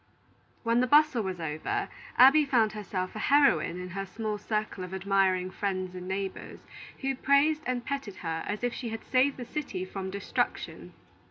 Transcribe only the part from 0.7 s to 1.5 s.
the bustle was all